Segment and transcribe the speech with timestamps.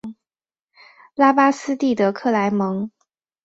[1.13, 2.89] 拉巴斯蒂德克莱蒙。